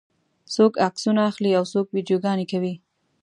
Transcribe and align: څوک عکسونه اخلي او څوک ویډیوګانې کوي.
څوک 0.53 0.73
عکسونه 0.87 1.21
اخلي 1.29 1.51
او 1.59 1.63
څوک 1.73 1.87
ویډیوګانې 1.91 2.45
کوي. 2.51 2.73